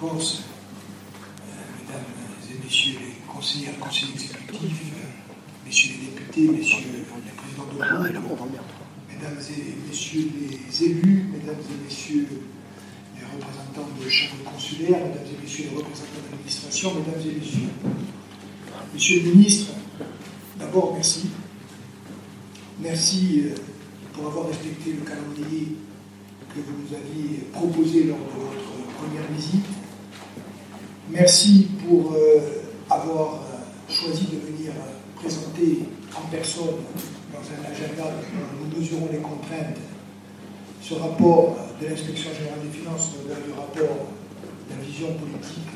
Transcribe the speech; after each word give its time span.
Corse, 0.00 0.44
mesdames 1.78 2.00
et 2.50 2.64
messieurs 2.64 2.98
les 3.00 3.30
conseillers, 3.30 3.68
conseillers 3.78 4.12
exécutifs, 4.14 4.94
messieurs 5.66 5.92
les 6.00 6.06
députés, 6.06 6.48
messieurs 6.48 6.86
les 6.94 7.32
présidents 7.32 7.66
de 7.70 7.82
Ah 7.82 7.98
mesdames 9.12 9.38
et 9.38 9.88
messieurs 9.88 10.30
les 10.40 10.84
élus, 10.84 11.26
mesdames 11.30 11.60
et 11.60 11.84
messieurs 11.84 12.26
les 13.14 13.26
représentants 13.26 13.90
de 14.02 14.08
chambres 14.08 14.50
consulaires, 14.50 15.04
mesdames 15.04 15.36
et 15.38 15.42
messieurs 15.42 15.64
les 15.70 15.76
représentants 15.76 16.22
de 16.26 16.30
l'administration, 16.30 16.94
mesdames 16.94 17.20
et 17.20 17.38
messieurs. 17.38 17.68
Monsieur 18.94 19.22
le 19.22 19.30
ministre, 19.32 19.72
d'abord 20.58 20.94
merci. 20.94 21.28
Merci 22.80 23.42
euh, 23.44 23.54
pour 24.14 24.28
avoir 24.28 24.48
respecté 24.48 24.92
le 24.92 25.06
calendrier 25.06 25.76
que 26.54 26.60
vous 26.60 26.72
nous 26.72 26.96
aviez 26.96 27.40
proposé 27.52 28.04
lors 28.04 28.16
de 28.16 28.40
votre 28.40 28.96
première 28.96 29.30
visite. 29.36 29.79
Merci 31.12 31.66
pour 31.84 32.12
euh, 32.12 32.38
avoir 32.88 33.34
euh, 33.34 33.92
choisi 33.92 34.26
de 34.26 34.38
venir 34.46 34.70
présenter 35.16 35.80
en 36.16 36.28
personne, 36.30 36.86
dans 37.32 37.40
un 37.40 37.72
agenda 37.72 38.04
dont 38.04 38.64
nous 38.64 38.78
mesurons 38.78 39.08
les 39.10 39.18
contraintes, 39.18 39.76
ce 40.80 40.94
rapport 40.94 41.56
de 41.80 41.86
l'inspection 41.86 42.30
générale 42.32 42.60
des 42.62 42.78
finances, 42.78 43.10
au-delà 43.18 43.40
du 43.40 43.50
rapport 43.50 44.06
de 44.68 44.70
la 44.70 44.82
vision 44.84 45.08
politique 45.14 45.70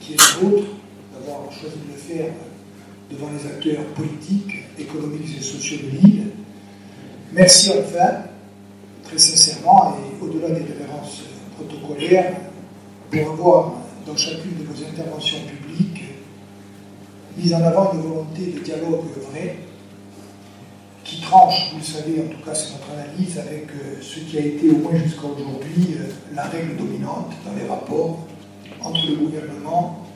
qui 0.00 0.14
est 0.14 0.16
le 0.16 0.48
vôtre, 0.48 0.66
d'avoir 1.14 1.52
choisi 1.52 1.76
de 1.86 1.92
le 1.92 1.98
faire 1.98 2.32
devant 3.08 3.28
les 3.30 3.46
acteurs 3.46 3.84
politiques, 3.94 4.64
économiques 4.78 5.36
et 5.38 5.42
sociaux 5.42 5.78
de 5.78 5.96
l'île. 5.96 6.26
Merci 7.32 7.70
enfin, 7.70 8.24
très 9.04 9.18
sincèrement 9.18 9.96
et 9.98 10.24
au-delà 10.24 10.48
des 10.48 10.64
références 10.64 11.22
protocolaires, 11.56 12.34
pour 13.10 13.32
avoir 13.32 13.81
dans 14.06 14.16
chacune 14.16 14.58
de 14.58 14.64
vos 14.64 14.84
interventions 14.84 15.38
publiques 15.46 16.04
mis 17.36 17.54
en 17.54 17.62
avant 17.62 17.92
une 17.94 18.00
volonté 18.00 18.46
de 18.46 18.58
dialogue 18.60 19.04
vrai 19.30 19.56
qui 21.04 21.20
tranche, 21.20 21.72
vous 21.72 21.78
le 21.78 21.84
savez, 21.84 22.20
en 22.20 22.32
tout 22.32 22.44
cas 22.44 22.54
c'est 22.54 22.72
notre 22.72 22.90
analyse, 22.92 23.38
avec 23.38 23.66
euh, 23.70 24.00
ce 24.00 24.20
qui 24.20 24.38
a 24.38 24.40
été 24.40 24.70
au 24.70 24.78
moins 24.78 24.96
jusqu'à 24.96 25.26
aujourd'hui 25.26 25.96
euh, 25.98 26.06
la 26.34 26.44
règle 26.44 26.76
dominante 26.76 27.32
dans 27.44 27.54
les 27.54 27.68
rapports 27.68 28.20
entre 28.80 29.06
le 29.08 29.16
gouvernement 29.16 30.06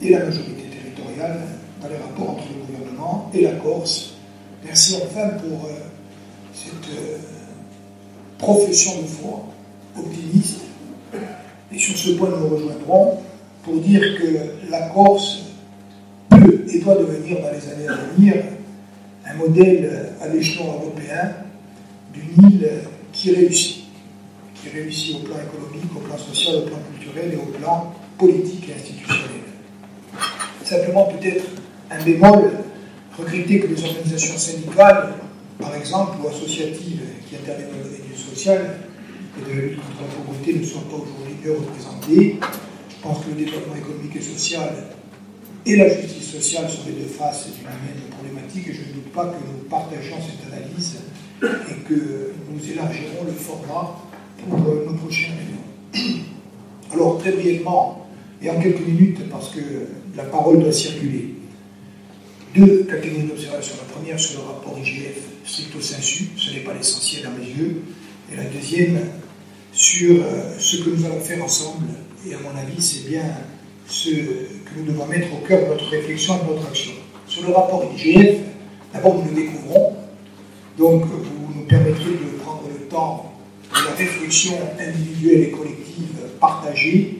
et 0.00 0.10
la 0.10 0.24
majorité 0.24 0.64
territoriale, 0.68 1.40
dans 1.80 1.88
les 1.88 1.96
rapports 1.96 2.30
entre 2.30 2.44
le 2.50 2.66
gouvernement 2.66 3.30
et 3.32 3.42
la 3.42 3.52
Corse. 3.52 4.14
Merci 4.64 4.96
enfin 4.96 5.28
pour 5.28 5.66
euh, 5.66 5.72
cette 6.52 6.90
profession 8.38 9.02
de 9.02 9.06
foi 9.06 9.46
optimiste. 9.98 10.60
Et 11.72 11.78
sur 11.78 11.96
ce 11.96 12.10
point, 12.10 12.28
nous 12.30 12.48
rejoindrons 12.48 13.18
pour 13.64 13.80
dire 13.80 14.00
que 14.18 14.70
la 14.70 14.88
Corse 14.88 15.44
peut 16.28 16.64
et 16.68 16.78
doit 16.80 16.96
devenir 16.96 17.40
dans 17.40 17.50
les 17.50 17.72
années 17.72 17.88
à 17.88 18.14
venir 18.14 18.34
un 19.26 19.34
modèle 19.34 20.10
à 20.20 20.28
l'échelon 20.28 20.66
européen 20.66 21.32
d'une 22.12 22.50
île 22.50 22.70
qui 23.12 23.34
réussit, 23.34 23.84
qui 24.54 24.68
réussit 24.68 25.16
au 25.16 25.18
plan 25.20 25.36
économique, 25.36 25.90
au 25.96 26.00
plan 26.00 26.18
social, 26.18 26.56
au 26.56 26.62
plan 26.62 26.78
culturel 26.92 27.32
et 27.32 27.36
au 27.36 27.46
plan 27.58 27.94
politique 28.18 28.68
et 28.68 28.74
institutionnel. 28.74 29.30
Simplement 30.62 31.06
peut-être 31.06 31.44
un 31.90 32.02
bémol, 32.02 32.50
regretter 33.18 33.60
que 33.60 33.68
les 33.68 33.84
organisations 33.84 34.36
syndicales, 34.36 35.14
par 35.58 35.74
exemple, 35.74 36.18
ou 36.22 36.28
associatives 36.28 37.00
qui 37.28 37.36
interviennent 37.36 37.70
dans 37.70 37.78
le 37.78 37.84
domaine 37.84 38.16
social 38.16 38.78
et 39.38 39.50
de 39.50 39.56
la 39.56 39.62
lutte 39.62 39.76
contre 39.76 40.02
la 40.02 40.24
pauvreté 40.24 40.54
ne 40.54 40.64
soient 40.64 40.82
pas 40.90 40.96
aujourd'hui 40.96 41.34
mieux 41.42 41.52
représentées. 41.52 42.40
Pense 43.04 43.22
que 43.22 43.28
le 43.28 43.44
développement 43.44 43.76
économique 43.76 44.16
et 44.16 44.22
social 44.22 44.72
et 45.66 45.76
la 45.76 46.00
justice 46.00 46.26
sociale 46.26 46.70
sont 46.70 46.86
les 46.86 47.02
deux 47.02 47.10
faces 47.10 47.48
d'une 47.54 47.64
même 47.64 48.08
problématique 48.10 48.66
et 48.66 48.72
je 48.72 48.80
ne 48.80 48.94
doute 48.94 49.12
pas 49.12 49.26
que 49.26 49.36
nous 49.46 49.68
partageons 49.68 50.16
cette 50.24 50.50
analyse 50.50 51.00
et 51.42 51.86
que 51.86 52.32
nous 52.50 52.70
élargirons 52.72 53.24
le 53.26 53.32
format 53.32 54.00
pour 54.38 54.58
euh, 54.58 54.86
nos 54.86 54.94
prochaines 54.94 55.32
réunions. 55.36 56.22
Alors, 56.94 57.18
très 57.18 57.32
brièvement, 57.32 58.06
et 58.40 58.48
en 58.48 58.58
quelques 58.58 58.86
minutes, 58.86 59.28
parce 59.30 59.50
que 59.50 59.60
la 60.16 60.24
parole 60.24 60.62
doit 60.62 60.72
circuler, 60.72 61.34
deux 62.56 62.84
catégories 62.84 63.24
d'observation. 63.24 63.74
La 63.86 63.92
première 63.92 64.18
sur 64.18 64.40
le 64.40 64.46
rapport 64.46 64.78
IGF 64.78 65.18
stricto 65.44 65.78
sensu, 65.78 66.28
ce 66.38 66.54
n'est 66.54 66.60
pas 66.60 66.72
l'essentiel 66.72 67.26
à 67.26 67.30
mes 67.30 67.44
yeux, 67.44 67.82
et 68.32 68.36
la 68.36 68.44
deuxième 68.44 68.98
sur 69.74 70.22
euh, 70.22 70.58
ce 70.58 70.78
que 70.78 70.88
nous 70.88 71.04
allons 71.04 71.20
faire 71.20 71.44
ensemble, 71.44 71.88
et 72.26 72.34
à 72.34 72.38
mon 72.38 72.58
avis, 72.58 72.80
c'est 72.80 73.08
bien 73.08 73.24
ce 73.86 74.10
que 74.10 74.78
nous 74.78 74.86
devons 74.86 75.06
mettre 75.06 75.28
au 75.34 75.46
cœur 75.46 75.64
de 75.64 75.72
notre 75.72 75.88
réflexion 75.90 76.36
et 76.36 76.46
de 76.46 76.54
notre 76.54 76.68
action. 76.68 76.92
Sur 77.26 77.46
le 77.46 77.52
rapport 77.52 77.84
IGF, 77.94 78.38
d'abord 78.92 79.16
nous 79.16 79.30
le 79.30 79.34
découvrons, 79.34 79.96
donc 80.78 81.04
vous 81.04 81.54
nous 81.54 81.66
permettrez 81.66 82.10
de 82.10 82.38
prendre 82.42 82.62
le 82.68 82.86
temps 82.86 83.32
de 83.70 83.84
la 83.84 83.94
réflexion 83.94 84.54
individuelle 84.78 85.42
et 85.42 85.50
collective 85.50 86.16
partagée. 86.40 87.18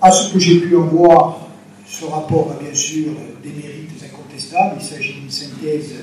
À 0.00 0.10
ce 0.10 0.32
que 0.32 0.38
j'ai 0.38 0.60
pu 0.60 0.76
en 0.76 0.86
voir, 0.86 1.48
ce 1.86 2.04
rapport 2.04 2.52
a 2.52 2.62
bien 2.62 2.74
sûr 2.74 3.12
des 3.42 3.50
mérites 3.50 3.90
incontestables. 4.04 4.76
Il 4.80 4.84
s'agit 4.84 5.14
d'une 5.14 5.30
synthèse 5.30 5.94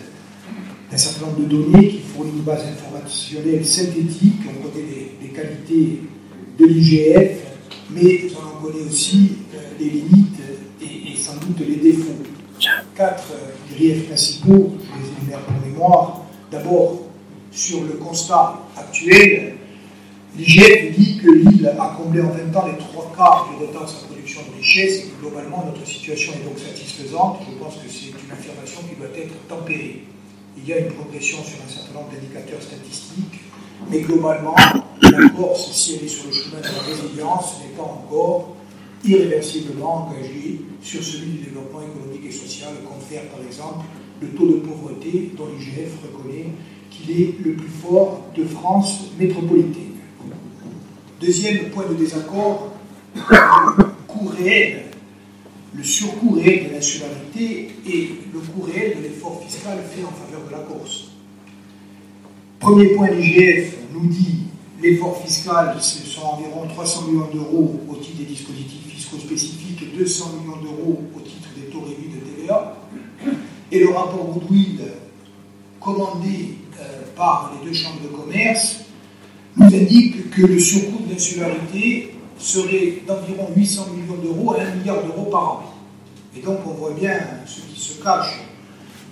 d'un 0.92 0.98
certain 0.98 1.28
nombre 1.28 1.40
de 1.40 1.46
données 1.46 1.88
qui 1.88 2.00
fournit 2.00 2.32
une 2.32 2.44
base 2.44 2.64
informationnelle 2.66 3.66
synthétique. 3.66 4.42
On 4.50 4.68
connaît 4.68 4.86
les, 4.86 5.28
les 5.28 5.34
qualités 5.34 6.02
de 6.58 6.66
l'IGF, 6.66 7.49
mais 7.92 8.28
on 8.36 8.48
en 8.48 8.62
connaît 8.62 8.86
aussi 8.86 9.32
les 9.80 9.90
limites 9.90 10.40
et, 10.82 11.16
sans 11.16 11.36
doute 11.36 11.60
les 11.68 11.76
défauts. 11.76 12.24
Quatre 12.96 13.32
griefs 13.74 14.08
principaux, 14.08 14.74
je 14.78 15.02
les 15.02 15.18
énumère 15.18 15.40
pour 15.40 15.66
mémoire. 15.66 16.22
D'abord, 16.52 17.04
sur 17.52 17.84
le 17.84 17.94
constat 17.94 18.60
actuel, 18.76 19.56
l'IGF 20.38 20.98
dit 20.98 21.18
que 21.18 21.32
l'île 21.32 21.68
a 21.68 21.96
comblé 21.98 22.22
en 22.22 22.30
20 22.30 22.56
ans 22.58 22.68
les 22.68 22.78
trois 22.78 23.12
quarts 23.16 23.50
du 23.50 23.66
retard 23.66 23.86
de 23.86 23.90
sa 23.90 24.06
production 24.06 24.42
de 24.52 24.58
richesse 24.58 25.06
et 25.06 25.12
globalement 25.22 25.64
notre 25.66 25.86
situation 25.88 26.34
est 26.34 26.46
donc 26.48 26.60
satisfaisante. 26.60 27.40
Je 27.50 27.64
pense 27.64 27.76
que 27.76 27.90
c'est 27.90 28.10
une 28.10 28.32
affirmation 28.32 28.82
qui 28.90 28.96
doit 28.96 29.16
être 29.18 29.34
tempérée. 29.48 30.04
Il 30.58 30.68
y 30.68 30.74
a 30.74 30.80
une 30.80 30.92
progression 30.92 31.38
sur 31.44 31.58
un 31.66 31.70
certain 31.70 31.94
nombre 31.94 32.12
d'indicateurs 32.12 32.62
statistiques, 32.62 33.40
mais 33.90 34.02
globalement, 34.02 34.56
la 35.02 35.30
Corse, 35.30 35.72
si 35.72 35.96
elle 35.96 36.06
est 36.06 36.10
sur 36.10 36.28
le 36.28 36.34
chemin 36.34 36.60
de 36.60 36.64
la 36.64 36.82
résilience, 36.82 37.60
n'est 37.64 37.76
pas 37.76 37.84
encore 37.84 38.56
irréversiblement 39.04 40.08
engagé 40.08 40.62
sur 40.82 41.04
celui 41.04 41.32
du 41.32 41.38
développement 41.46 41.82
économique 41.82 42.26
et 42.28 42.32
social, 42.32 42.74
confère 42.88 43.24
par 43.30 43.46
exemple 43.46 43.86
le 44.22 44.28
taux 44.30 44.48
de 44.48 44.58
pauvreté 44.60 45.32
dont 45.38 45.48
l'IGF 45.48 45.92
reconnaît 46.04 46.48
qu'il 46.90 47.12
est 47.12 47.36
le 47.44 47.54
plus 47.54 47.70
fort 47.70 48.22
de 48.36 48.44
France 48.44 49.12
métropolitaine. 49.18 49.84
Deuxième 51.22 51.70
point 51.70 51.86
de 51.88 51.96
désaccord, 51.96 52.72
le 53.16 53.84
coût 54.08 54.28
réel, 54.28 54.86
le 55.74 55.84
surcoût 55.84 56.32
réel 56.32 56.70
de 56.70 56.74
l'insularité 56.76 57.70
et 57.88 58.10
le 58.34 58.40
coût 58.40 58.62
réel 58.62 58.98
de 58.98 59.04
l'effort 59.04 59.42
fiscal 59.46 59.78
fait 59.94 60.04
en 60.04 60.12
faveur 60.12 60.46
de 60.48 60.52
la 60.52 60.60
Corse. 60.60 61.09
Premier 62.60 62.88
point, 62.88 63.10
l'IGF 63.12 63.74
nous 63.94 64.08
dit 64.10 64.40
l'effort 64.82 65.22
fiscal, 65.26 65.78
ce 65.80 66.06
sont 66.06 66.26
environ 66.26 66.68
300 66.68 67.08
millions 67.08 67.30
d'euros 67.34 67.80
au 67.88 67.96
titre 67.96 68.18
des 68.18 68.26
dispositifs 68.26 68.86
fiscaux 68.86 69.18
spécifiques 69.18 69.82
et 69.82 69.98
200 69.98 70.32
millions 70.42 70.58
d'euros 70.62 71.02
au 71.16 71.20
titre 71.22 71.48
des 71.56 71.72
taux 71.72 71.82
réduits 71.82 72.10
de 72.10 72.20
TVA. 72.20 72.76
Et 73.72 73.80
le 73.80 73.90
rapport 73.90 74.26
Goodwill, 74.26 74.82
commandé 75.80 76.56
euh, 76.82 77.04
par 77.16 77.54
les 77.54 77.70
deux 77.70 77.74
chambres 77.74 78.02
de 78.02 78.10
commerce, 78.10 78.82
nous 79.56 79.68
indique 79.68 80.30
que 80.30 80.42
le 80.42 80.60
surcoût 80.60 81.04
de 81.08 81.14
l'insularité 81.14 82.14
serait 82.38 83.04
d'environ 83.08 83.48
800 83.56 83.88
millions 83.96 84.22
d'euros 84.22 84.56
à 84.56 84.64
1 84.64 84.76
milliard 84.76 85.02
d'euros 85.04 85.30
par 85.32 85.44
an. 85.44 85.74
Et 86.36 86.42
donc 86.42 86.60
on 86.66 86.72
voit 86.72 86.92
bien 86.92 87.20
ce 87.46 87.62
qui 87.62 87.80
se 87.80 88.04
cache 88.04 88.42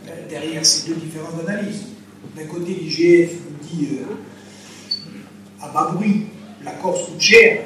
euh, 0.05 0.27
derrière 0.29 0.65
ces 0.65 0.89
deux 0.89 0.95
différentes 0.95 1.39
analyses. 1.47 1.85
D'un 2.35 2.45
côté, 2.45 2.73
l'IGF 2.73 3.31
dit 3.71 3.87
euh, 3.99 5.61
à 5.61 5.69
bas 5.69 5.91
bruit, 5.93 6.25
la 6.63 6.71
Corse 6.71 7.05
coûte 7.05 7.19
cher, 7.21 7.65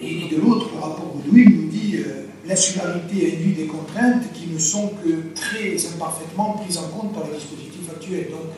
et 0.00 0.28
de 0.30 0.40
l'autre, 0.40 0.70
le 0.74 0.80
rapport 0.80 1.14
Goodwill 1.14 1.62
nous 1.62 1.68
dit 1.68 1.96
euh, 1.96 2.26
l'insularité 2.46 3.36
induit 3.36 3.54
des 3.54 3.66
contraintes 3.66 4.32
qui 4.32 4.48
ne 4.48 4.58
sont 4.58 4.88
que 5.02 5.34
très 5.34 5.76
imparfaitement 5.94 6.58
prises 6.58 6.78
en 6.78 6.88
compte 6.88 7.14
par 7.14 7.24
les 7.28 7.38
dispositifs 7.38 7.88
actuels. 7.90 8.30
Donc, 8.30 8.50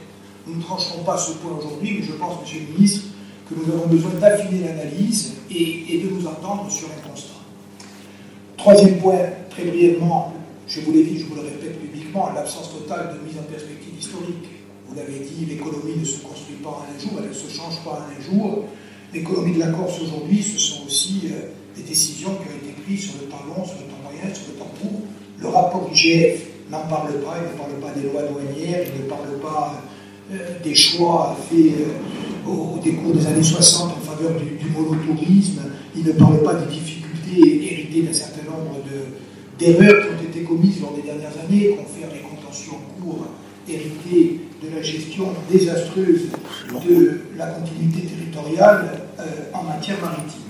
nous 0.47 0.57
ne 0.57 0.63
trancherons 0.63 1.05
pas 1.05 1.17
ce 1.17 1.33
point 1.33 1.53
aujourd'hui, 1.59 1.99
mais 1.99 2.07
je 2.07 2.13
pense, 2.13 2.41
Monsieur 2.41 2.61
le 2.61 2.75
ministre, 2.79 3.07
que 3.49 3.55
nous 3.55 3.73
avons 3.73 3.87
besoin 3.87 4.11
d'affiner 4.13 4.65
l'analyse 4.65 5.35
et, 5.51 5.95
et, 5.95 6.03
de 6.03 6.11
nous 6.11 6.27
entendre 6.27 6.71
sur 6.71 6.89
un 6.89 7.09
constat. 7.09 7.35
Troisième 8.57 8.99
point, 8.99 9.19
très 9.51 9.65
brièvement, 9.65 10.35
je 10.67 10.81
vous 10.81 10.93
l'ai 10.93 11.05
dit, 11.05 11.19
je 11.21 11.27
vous 11.27 11.37
le 11.37 11.43
répète 11.43 11.81
publiquement, 11.81 12.33
l'absence 12.35 12.73
totale 12.73 13.15
de 13.15 13.27
mise 13.27 13.39
en 13.39 13.45
perspective 13.45 13.95
historique. 13.99 14.56
Vous 14.89 14.95
l'avez 14.95 15.19
dit, 15.19 15.47
l'économie 15.49 15.99
ne 15.99 16.05
se 16.05 16.21
construit 16.21 16.57
pas 16.63 16.71
en 16.71 16.87
un 16.87 16.99
jour, 16.99 17.19
elle 17.19 17.29
ne 17.29 17.35
se 17.35 17.51
change 17.51 17.83
pas 17.85 18.03
en 18.03 18.07
un 18.07 18.23
jour. 18.23 18.65
L'économie 19.13 19.55
de 19.55 19.61
la 19.61 19.69
Corse 19.69 20.01
aujourd'hui, 20.01 20.43
ce 20.43 20.59
sont 20.59 20.87
aussi 20.87 21.23
les 21.77 21.83
décisions 21.83 22.31
qui 22.37 22.49
ont 22.49 22.71
été 22.71 22.81
prises 22.83 23.11
sur 23.11 23.15
le 23.21 23.29
temps 23.29 23.43
long, 23.47 23.65
sur 23.65 23.77
le 23.77 23.87
temps 23.91 24.03
moyen, 24.03 24.35
sur 24.35 24.53
le 24.53 24.59
temps 24.59 24.71
court. 24.81 25.03
Le 25.39 25.49
rapport 25.49 25.91
IGF 25.93 26.47
n'en 26.71 26.87
parle 26.87 27.13
pas, 27.21 27.39
il 27.43 27.53
ne 27.53 27.59
parle 27.59 27.81
pas 27.81 27.99
des 27.99 28.09
lois 28.09 28.23
douanières, 28.23 28.87
il 28.95 29.03
ne 29.03 29.09
parle 29.09 29.39
pas 29.43 29.83
euh, 30.33 30.59
des 30.63 30.75
choix 30.75 31.37
faits 31.49 31.59
euh, 31.59 32.49
au, 32.51 32.79
décours 32.79 33.13
des 33.13 33.27
années 33.27 33.43
60 33.43 33.93
en 33.93 34.01
faveur 34.01 34.39
du, 34.41 34.57
du 34.57 34.71
monotourisme, 34.71 35.63
il 35.97 36.05
ne 36.05 36.13
parle 36.13 36.43
pas 36.43 36.55
des 36.55 36.67
difficultés 36.67 37.73
héritées 37.73 38.03
d'un 38.03 38.13
certain 38.13 38.43
nombre 38.45 38.79
d'erreurs 39.59 40.07
qui 40.07 40.15
ont 40.15 40.29
été 40.29 40.43
commises 40.43 40.81
lors 40.81 40.95
des 40.95 41.03
dernières 41.03 41.35
années, 41.43 41.77
confère 41.77 42.09
les 42.13 42.21
contentieux 42.21 42.73
en 42.73 43.03
cours 43.03 43.27
hérités 43.69 44.41
de 44.63 44.75
la 44.75 44.83
gestion 44.83 45.35
désastreuse 45.51 46.29
de 46.89 47.21
la 47.37 47.47
continuité 47.47 48.03
territoriale 48.03 49.01
euh, 49.19 49.25
en 49.53 49.65
matière 49.65 50.01
maritime. 50.01 50.43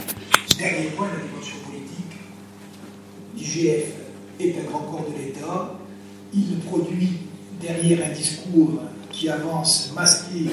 Dernier 0.58 0.88
point, 0.96 1.08
la 1.08 1.26
dimension 1.26 1.56
politique. 1.66 2.16
L'IGF 3.36 3.92
est 4.40 4.54
un 4.60 4.70
grand 4.70 4.80
corps 4.80 5.06
de 5.10 5.22
l'État. 5.22 5.74
Il 6.32 6.58
produit 6.60 7.18
derrière 7.60 8.06
un 8.06 8.12
discours 8.12 8.80
qui 9.10 9.28
avance 9.28 9.92
masqué 9.94 10.46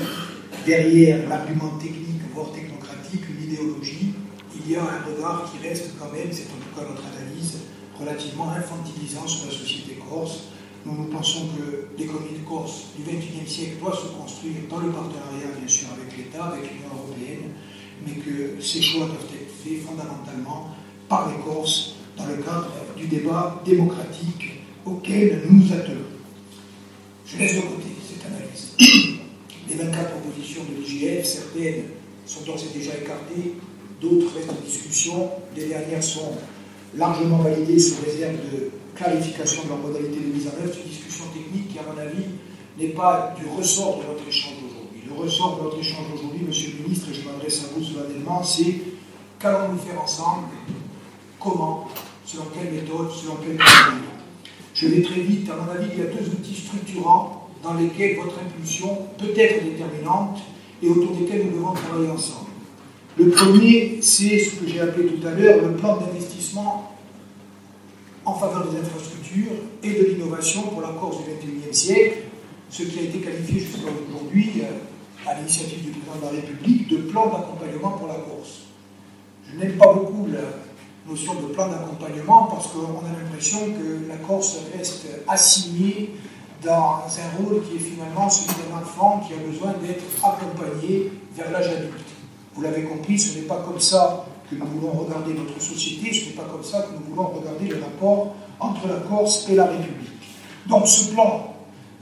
derrière 0.65 1.27
l'argument 1.29 1.77
technique, 1.79 2.21
voire 2.33 2.51
technocratique, 2.51 3.21
une 3.29 3.51
idéologie. 3.51 4.13
Il 4.55 4.71
y 4.71 4.75
a 4.75 4.81
un 4.81 5.03
regard 5.05 5.51
qui 5.51 5.67
reste 5.67 5.91
quand 5.99 6.11
même, 6.11 6.31
c'est 6.31 6.43
en 6.43 6.59
tout 6.61 6.79
cas 6.79 6.87
notre 6.87 7.03
analyse, 7.17 7.59
relativement 7.99 8.51
infantilisant 8.51 9.27
sur 9.27 9.47
la 9.47 9.51
société 9.51 9.99
corse 10.09 10.52
nous, 10.85 11.05
pensons 11.05 11.47
que 11.55 11.87
l'économie 11.97 12.39
de 12.39 12.47
Corse 12.47 12.87
du 12.97 13.03
XXIe 13.03 13.49
siècle 13.49 13.77
doit 13.79 13.95
se 13.95 14.07
construire 14.07 14.55
dans 14.69 14.79
le 14.79 14.91
partenariat, 14.91 15.47
bien 15.57 15.67
sûr, 15.67 15.87
avec 15.93 16.17
l'État, 16.17 16.45
avec 16.45 16.63
l'Union 16.63 16.89
européenne, 16.93 17.51
mais 18.05 18.13
que 18.13 18.61
ces 18.61 18.81
choix 18.81 19.05
doivent 19.05 19.27
être 19.33 19.51
faits 19.63 19.81
fondamentalement 19.81 20.75
par 21.07 21.29
les 21.29 21.41
Corses 21.43 21.95
dans 22.17 22.25
le 22.25 22.35
cadre 22.35 22.69
du 22.97 23.07
débat 23.07 23.61
démocratique 23.65 24.61
auquel 24.85 25.43
nous 25.49 25.63
nous 25.63 25.73
attelons. 25.73 26.05
Je 27.25 27.37
laisse 27.37 27.55
de 27.55 27.61
côté 27.61 27.87
cette 28.05 28.25
analyse. 28.25 28.75
Les 29.69 29.75
24 29.75 30.11
propositions 30.11 30.61
de 30.65 30.81
l'IGF, 30.81 31.25
certaines 31.25 31.85
sont 32.25 32.41
d'ores 32.45 32.59
déjà 32.75 32.91
écartées, 32.95 33.55
d'autres 34.01 34.35
restent 34.35 34.49
en 34.51 34.65
discussion. 34.65 35.29
Les 35.55 35.67
dernières 35.67 36.03
sont 36.03 36.33
largement 36.95 37.37
validées 37.37 37.79
sous 37.79 38.03
réserve 38.03 38.35
de 38.51 38.71
clarification 38.95 39.63
de 39.63 39.69
leur 39.69 39.77
modalité 39.77 40.19
de 40.19 40.33
mise 40.33 40.47
en 40.47 40.61
œuvre, 40.61 40.71
c'est 40.73 40.81
une 40.81 40.89
discussion 40.89 41.25
technique 41.33 41.69
qui, 41.69 41.79
à 41.79 41.83
mon 41.83 41.99
avis, 41.99 42.25
n'est 42.77 42.93
pas 42.93 43.35
du 43.37 43.47
ressort 43.47 43.99
de 43.99 44.13
notre 44.13 44.27
échange 44.27 44.57
aujourd'hui. 44.57 45.01
Le 45.07 45.13
ressort 45.13 45.57
de 45.57 45.63
notre 45.63 45.79
échange 45.79 46.05
aujourd'hui, 46.13 46.41
Monsieur 46.47 46.71
le 46.77 46.83
ministre, 46.83 47.07
et 47.11 47.13
je 47.13 47.27
m'adresse 47.27 47.65
à 47.65 47.77
vous 47.77 47.83
solennellement, 47.83 48.43
c'est 48.43 48.75
qu'allons-nous 49.39 49.79
faire 49.79 50.01
ensemble, 50.01 50.47
comment, 51.39 51.87
selon 52.25 52.45
quelle 52.53 52.71
méthode, 52.73 53.11
selon 53.11 53.35
quelle 53.37 53.53
méthode. 53.53 54.03
Je 54.73 54.87
vais 54.87 55.01
très 55.01 55.21
vite, 55.21 55.49
à 55.49 55.55
mon 55.55 55.71
avis, 55.71 55.89
il 55.93 55.99
y 55.99 56.01
a 56.01 56.09
deux 56.09 56.27
outils 56.29 56.55
structurants 56.55 57.49
dans 57.61 57.75
lesquels 57.75 58.17
votre 58.17 58.35
impulsion 58.39 58.97
peut 59.17 59.33
être 59.35 59.63
déterminante 59.63 60.39
et 60.81 60.89
autour 60.89 61.15
desquels 61.15 61.45
nous 61.45 61.57
devons 61.57 61.73
travailler 61.73 62.09
ensemble. 62.09 62.49
Le 63.17 63.29
premier, 63.29 63.99
c'est 64.01 64.39
ce 64.39 64.55
que 64.55 64.67
j'ai 64.67 64.79
appelé 64.79 65.07
tout 65.07 65.27
à 65.27 65.31
l'heure 65.31 65.61
le 65.61 65.75
plan 65.75 65.97
d'investissement 65.97 66.22
en 68.25 68.33
faveur 68.33 68.67
des 68.67 68.79
infrastructures 68.79 69.51
et 69.81 69.93
de 69.93 70.05
l'innovation 70.05 70.63
pour 70.63 70.81
la 70.81 70.89
Corse 70.89 71.17
du 71.17 71.31
XXIe 71.31 71.73
siècle, 71.73 72.17
ce 72.69 72.83
qui 72.83 72.99
a 72.99 73.01
été 73.03 73.19
qualifié 73.19 73.59
jusqu'à 73.59 73.89
aujourd'hui, 74.09 74.61
euh, 74.61 75.29
à 75.29 75.35
l'initiative 75.35 75.83
du 75.83 75.91
président 75.91 76.19
de 76.19 76.35
la 76.35 76.41
République, 76.41 76.89
de 76.89 76.97
plan 76.97 77.27
d'accompagnement 77.27 77.91
pour 77.91 78.07
la 78.07 78.15
Corse. 78.15 78.61
Je 79.49 79.57
n'aime 79.59 79.77
pas 79.77 79.93
beaucoup 79.93 80.27
la 80.27 80.39
notion 81.07 81.35
de 81.35 81.53
plan 81.53 81.67
d'accompagnement 81.67 82.45
parce 82.45 82.67
qu'on 82.67 83.05
a 83.05 83.21
l'impression 83.21 83.59
que 83.59 84.07
la 84.07 84.17
Corse 84.17 84.57
reste 84.75 85.07
assignée 85.27 86.15
dans 86.63 87.03
un 87.05 87.43
rôle 87.43 87.61
qui 87.63 87.75
est 87.75 87.79
finalement 87.79 88.29
celui 88.29 88.53
d'un 88.55 88.77
enfant 88.77 89.21
qui 89.27 89.33
a 89.33 89.37
besoin 89.37 89.73
d'être 89.73 90.03
accompagné 90.23 91.11
vers 91.35 91.51
l'âge 91.51 91.67
adulte. 91.67 92.05
Vous 92.55 92.61
l'avez 92.61 92.83
compris, 92.83 93.19
ce 93.19 93.37
n'est 93.37 93.45
pas 93.45 93.63
comme 93.65 93.79
ça 93.79 94.25
que 94.49 94.55
nous 94.55 94.65
voulons 94.65 94.91
regarder 94.91 95.33
notre 95.33 95.59
société, 95.61 96.13
ce 96.13 96.25
n'est 96.25 96.35
pas 96.35 96.47
comme 96.51 96.63
ça 96.63 96.81
que 96.81 96.93
nous 96.93 97.15
voulons 97.15 97.29
regarder 97.29 97.67
le 97.67 97.81
rapport 97.81 98.35
entre 98.59 98.87
la 98.87 98.95
Corse 99.07 99.47
et 99.49 99.55
la 99.55 99.65
République. 99.65 100.09
Donc 100.67 100.87
ce 100.87 101.11
plan 101.11 101.55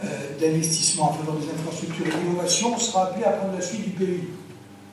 euh, 0.03 0.07
d'investissement 0.39 1.11
en 1.11 1.13
faveur 1.13 1.35
des 1.35 1.49
infrastructures 1.49 2.07
et 2.07 2.09
d'innovation 2.09 2.77
sera 2.77 3.07
appelé 3.07 3.25
à 3.25 3.31
prendre 3.31 3.53
la 3.55 3.61
suite 3.61 3.83
du 3.83 3.89
pays. 3.91 4.23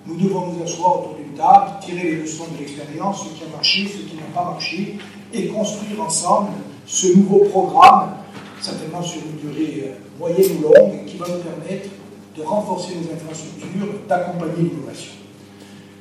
Nous 0.07 0.17
devons 0.17 0.53
nous 0.53 0.63
asseoir 0.63 1.01
autour 1.01 1.17
d'une 1.17 1.35
table, 1.37 1.73
tirer 1.83 2.03
les 2.03 2.17
leçons 2.17 2.45
de 2.53 2.59
l'expérience, 2.59 3.25
ce 3.25 3.39
qui 3.39 3.45
a 3.45 3.55
marché, 3.55 3.87
ce 3.87 4.09
qui 4.09 4.17
n'a 4.17 4.23
pas 4.35 4.45
marché, 4.45 4.99
et 5.33 5.49
construire 5.49 6.01
ensemble 6.01 6.51
ce 6.87 7.09
nouveau 7.09 7.41
programme, 7.51 8.15
certainement 8.61 9.03
sur 9.03 9.21
une 9.23 9.51
durée 9.51 9.85
euh, 9.85 10.19
moyenne 10.19 10.59
ou 10.59 10.63
longue, 10.63 11.05
qui 11.07 11.17
va 11.19 11.27
nous 11.29 11.43
permettre 11.43 11.89
de 12.37 12.43
renforcer 12.43 12.95
nos 12.95 13.13
infrastructures, 13.13 13.95
d'accompagner 14.09 14.71
l'innovation. 14.71 15.13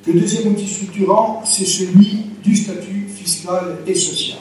Le 0.07 0.13
deuxième 0.13 0.53
outil 0.53 0.67
structurant, 0.67 1.41
c'est 1.43 1.65
celui 1.65 2.27
du 2.41 2.55
statut 2.55 3.09
fiscal 3.13 3.79
et 3.85 3.93
social. 3.93 4.37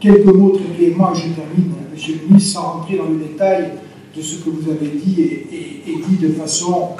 Quelques 0.00 0.24
mots 0.24 0.52
très 0.52 0.64
brièvement, 0.64 1.12
je 1.12 1.28
termine, 1.28 1.74
Monsieur 1.92 2.20
le 2.22 2.26
ministre, 2.26 2.54
sans 2.54 2.72
rentrer 2.72 2.96
dans 2.96 3.04
le 3.04 3.18
détail 3.18 3.72
de 4.16 4.22
ce 4.22 4.36
que 4.36 4.48
vous 4.48 4.70
avez 4.70 4.88
dit 4.88 5.20
et, 5.20 5.94
dit 6.08 6.16
de 6.16 6.32
façon 6.32 6.92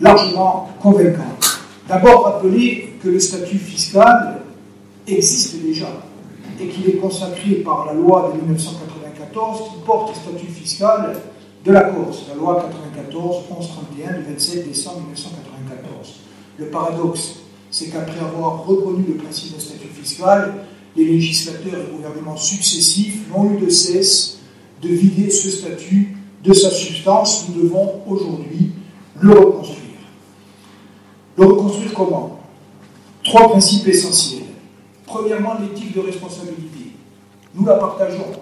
largement 0.00 0.68
convaincante. 0.80 1.60
D'abord, 1.88 2.22
rappeler 2.22 2.94
que 3.02 3.08
le 3.08 3.18
statut 3.18 3.58
fiscal 3.58 4.42
existe 5.08 5.60
déjà 5.62 5.88
et 6.60 6.68
qu'il 6.68 6.88
est 6.88 6.98
consacré 6.98 7.56
par 7.64 7.86
la 7.86 7.94
loi 7.94 8.32
de 8.32 8.40
1994 8.42 9.58
qui 9.58 9.84
porte 9.84 10.14
le 10.14 10.14
statut 10.14 10.52
fiscal 10.52 11.16
de 11.64 11.72
la 11.72 11.80
Corse, 11.80 12.26
la 12.28 12.36
loi 12.36 12.70
94-1131 13.10 14.18
du 14.18 14.32
27 14.34 14.68
décembre 14.68 15.00
1994. 15.00 16.20
Le 16.58 16.66
paradoxe, 16.66 17.36
c'est 17.70 17.86
qu'après 17.86 18.18
avoir 18.18 18.64
reconnu 18.64 19.04
le 19.08 19.14
principe 19.14 19.52
d'un 19.52 19.60
statut 19.60 19.88
fiscal, 19.88 20.54
les 20.96 21.04
législateurs 21.04 21.80
et 21.80 21.94
gouvernements 21.94 22.36
successifs 22.36 23.28
n'ont 23.28 23.52
eu 23.52 23.58
de 23.58 23.68
cesse 23.68 24.38
de 24.82 24.88
vider 24.88 25.30
ce 25.30 25.50
statut 25.50 26.16
de 26.42 26.52
sa 26.54 26.70
substance. 26.70 27.48
Nous 27.48 27.62
devons 27.64 28.02
aujourd'hui 28.06 28.70
le 29.20 29.32
reconstruire. 29.32 29.82
Le 31.36 31.44
reconstruire 31.44 31.92
comment? 31.92 32.40
Trois 33.24 33.50
principes 33.50 33.88
essentiels. 33.88 34.44
Premièrement, 35.04 35.54
l'éthique 35.60 35.94
de 35.94 36.00
responsabilité. 36.00 36.92
Nous 37.54 37.64
la 37.64 37.74
partageons. 37.74 38.32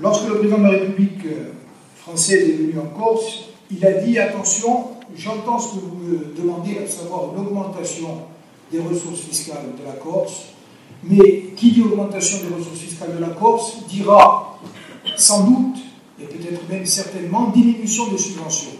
Lorsque 0.00 0.28
le 0.28 0.38
président 0.38 0.58
de 0.58 0.64
la 0.64 0.70
République 0.70 1.24
euh, 1.26 1.52
française 1.96 2.48
est 2.48 2.52
venu 2.52 2.74
en 2.78 2.86
Corse, 2.98 3.50
il 3.70 3.84
a 3.84 3.92
dit 3.92 4.18
attention, 4.18 4.88
j'entends 5.16 5.58
ce 5.58 5.74
que 5.74 5.80
vous 5.80 5.96
me 5.96 6.34
demandez, 6.36 6.78
à 6.78 6.86
savoir 6.86 7.34
une 7.34 7.46
augmentation 7.46 8.22
des 8.70 8.80
ressources 8.80 9.20
fiscales 9.20 9.74
de 9.78 9.84
la 9.84 9.92
Corse, 9.92 10.46
mais 11.02 11.52
qui 11.56 11.72
dit 11.72 11.82
augmentation 11.82 12.38
des 12.38 12.54
ressources 12.54 12.78
fiscales 12.78 13.14
de 13.16 13.20
la 13.20 13.30
Corse 13.30 13.84
dira 13.88 14.58
sans 15.16 15.44
doute, 15.44 15.78
et 16.20 16.24
peut-être 16.24 16.68
même 16.68 16.86
certainement, 16.86 17.48
diminution 17.48 18.08
des 18.08 18.18
subventions. 18.18 18.72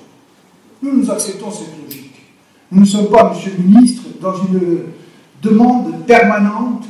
Nous, 0.83 0.93
nous 0.93 1.11
acceptons 1.11 1.51
cette 1.51 1.77
logique. 1.83 2.15
Nous 2.71 2.81
ne 2.81 2.87
sommes 2.87 3.09
pas, 3.09 3.31
Monsieur 3.31 3.53
le 3.57 3.65
ministre, 3.65 4.03
dans 4.21 4.35
une 4.45 4.85
demande 5.43 6.05
permanente 6.07 6.85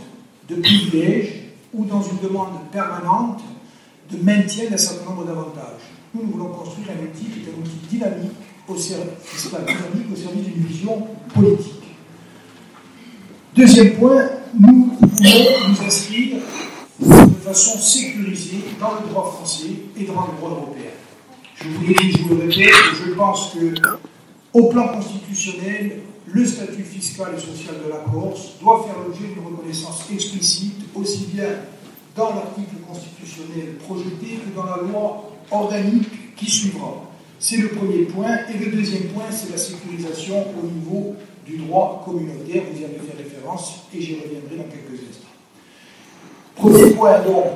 de 0.49 0.57
privilèges 0.57 1.33
ou 1.73 1.85
dans 1.85 2.03
une 2.03 2.19
demande 2.19 2.49
permanente 2.73 3.41
de 4.11 4.23
maintien 4.23 4.69
d'un 4.71 4.77
certain 4.77 5.11
nombre 5.11 5.25
d'avantages. 5.25 5.81
Nous, 6.15 6.23
nous 6.23 6.33
voulons 6.33 6.49
construire 6.49 6.89
un 6.91 7.05
outil 7.05 7.27
qui 7.27 7.41
est 7.41 7.53
un 7.53 7.61
outil 7.61 7.87
dynamique 7.89 8.33
au 8.71 10.17
service 10.17 10.45
d'une 10.45 10.67
vision 10.67 11.07
politique. 11.35 11.75
Deuxième 13.55 13.95
point, 13.95 14.29
nous 14.59 14.97
voulons 15.01 15.69
nous 15.69 15.87
inscrire 15.87 16.37
de 17.01 17.35
façon 17.45 17.79
sécurisée 17.79 18.65
dans 18.81 18.93
le 19.01 19.09
droit 19.09 19.33
français 19.33 19.71
et 19.99 20.05
dans 20.05 20.13
le 20.13 20.37
droit 20.39 20.51
européen. 20.51 20.91
Je 21.57 21.69
vous 21.69 21.85
je 21.85 22.23
vous 22.23 22.35
le 22.37 22.49
répète, 22.49 22.75
je 23.05 23.13
pense 23.13 23.53
que, 23.55 23.75
au 24.53 24.69
plan 24.69 24.89
constitutionnel, 24.89 26.01
le 26.27 26.47
statut 26.47 26.85
fiscal 26.85 27.35
et 27.37 27.41
social 27.41 27.75
de 27.85 27.91
la 27.91 27.99
Corse 27.99 28.53
doit 28.61 28.87
faire 28.87 29.03
l'objet 29.03 29.35
d'une 29.35 29.45
reconnaissance 29.45 30.07
explicite, 30.13 30.77
aussi 30.95 31.27
bien 31.35 31.49
dans 32.17 32.35
l'article 32.35 32.77
constitutionnel 32.89 33.77
projeté 33.85 34.39
que 34.45 34.55
dans 34.55 34.65
la 34.65 34.77
loi 34.77 35.31
organique 35.51 36.37
qui 36.37 36.51
suivra. 36.51 37.10
C'est 37.43 37.57
le 37.57 37.69
premier 37.69 38.03
point. 38.03 38.37
Et 38.53 38.63
le 38.63 38.71
deuxième 38.71 39.05
point, 39.05 39.25
c'est 39.31 39.51
la 39.51 39.57
sécurisation 39.57 40.45
au 40.63 40.67
niveau 40.67 41.17
du 41.47 41.57
droit 41.57 42.03
communautaire. 42.05 42.63
Vous 42.71 42.81
y 42.81 42.85
avez 42.85 42.99
fait 42.99 43.17
référence 43.17 43.87
et 43.95 44.01
j'y 44.01 44.17
reviendrai 44.17 44.57
dans 44.59 44.65
quelques 44.65 45.01
instants. 45.09 45.25
Premier 46.55 46.91
point, 46.91 47.19
donc, 47.21 47.47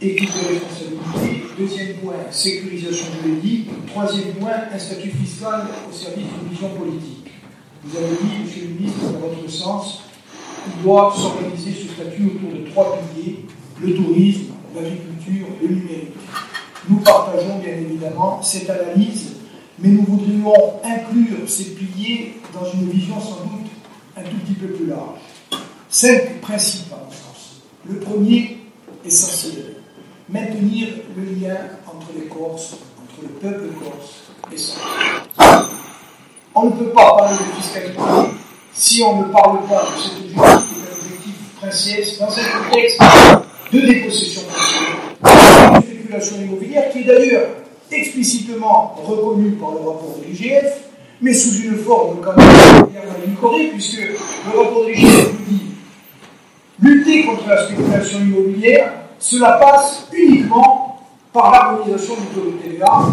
équipe 0.00 0.30
de 0.30 0.48
responsabilité. 0.48 1.44
Deuxième 1.58 1.94
point, 1.96 2.14
sécurisation 2.30 3.06
juridique. 3.20 3.68
Troisième 3.88 4.34
point, 4.34 4.52
un 4.72 4.78
statut 4.78 5.10
fiscal 5.10 5.66
au 5.90 5.92
service 5.92 6.24
d'une 6.24 6.48
vision 6.48 6.68
politique. 6.78 7.32
Vous 7.82 7.96
avez 7.96 8.14
dit, 8.22 8.44
Monsieur 8.44 8.62
le 8.62 8.74
ministre, 8.74 9.00
dans 9.12 9.26
votre 9.26 9.50
sens, 9.50 10.02
il 10.68 10.84
doit 10.84 11.12
s'organiser 11.16 11.72
ce 11.72 11.88
statut 11.92 12.26
autour 12.36 12.60
de 12.60 12.70
trois 12.70 12.96
piliers, 12.96 13.40
le 13.80 13.94
tourisme, 13.96 14.52
l'agriculture, 14.72 15.48
le 15.60 15.68
numérique. 15.68 16.14
Nous 16.88 16.96
partageons 16.96 17.58
bien 17.58 17.74
évidemment 17.74 18.42
cette 18.42 18.68
analyse, 18.68 19.36
mais 19.78 19.88
nous 19.88 20.04
voudrions 20.04 20.80
inclure 20.82 21.48
ces 21.48 21.74
piliers 21.74 22.40
dans 22.52 22.70
une 22.72 22.90
vision 22.90 23.20
sans 23.20 23.44
doute 23.44 23.70
un 24.16 24.22
tout 24.22 24.36
petit 24.44 24.54
peu 24.54 24.66
plus 24.68 24.86
large. 24.86 25.20
Cinq 25.88 26.40
principes, 26.40 26.92
à 26.92 26.96
mon 26.96 27.10
sens. 27.10 27.62
Le 27.88 28.00
premier, 28.00 28.58
essentiel, 29.04 29.76
maintenir 30.28 30.88
le 31.16 31.24
lien 31.24 31.56
entre 31.86 32.08
les 32.16 32.26
Corses, 32.26 32.74
entre 33.00 33.22
le 33.22 33.28
peuple 33.28 33.74
corse 33.78 34.22
et 34.52 34.56
son 34.56 34.78
On 36.54 36.66
ne 36.66 36.70
peut 36.70 36.90
pas 36.90 37.16
parler 37.16 37.36
de 37.36 37.62
fiscalité 37.62 37.98
si 38.72 39.02
on 39.02 39.22
ne 39.22 39.32
parle 39.32 39.66
pas 39.68 39.84
de 39.84 40.00
cet 40.00 40.12
objectif 40.12 40.34
qui 40.34 40.40
est 40.40 40.88
un 40.88 40.98
objectif 40.98 41.34
princier 41.60 42.04
dans 42.18 42.30
un 42.30 42.64
contexte 42.64 43.00
de 43.72 43.80
dépossession 43.80 44.42
immobilière 46.18 46.90
qui 46.90 47.00
est 47.00 47.04
d'ailleurs 47.04 47.48
explicitement 47.90 48.94
reconnue 49.04 49.52
par 49.52 49.72
le 49.72 49.78
rapport 49.78 50.16
de 50.18 50.24
l'IGF, 50.26 50.88
mais 51.20 51.34
sous 51.34 51.62
une 51.62 51.76
forme 51.76 52.18
quand 52.22 52.36
même 52.36 52.86
édulcorée, 53.24 53.68
puisque 53.68 54.00
le 54.00 54.58
rapport 54.58 54.84
de 54.84 54.90
l'IGF 54.90 55.30
nous 55.32 55.54
dit 55.54 55.62
lutter 56.80 57.24
contre 57.24 57.48
la 57.48 57.64
spéculation 57.64 58.18
immobilière, 58.20 58.92
cela 59.18 59.52
passe 59.52 60.08
uniquement 60.12 61.00
par 61.32 61.50
l'harmonisation 61.50 62.14
du 62.14 62.26
taux 62.34 62.50
de 62.50 62.56
TVA 62.62 63.06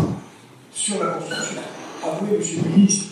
sur 0.72 1.04
la 1.04 1.12
construction. 1.12 1.62
Avouez, 2.04 2.38
Monsieur 2.38 2.62
le 2.64 2.70
ministre, 2.70 3.06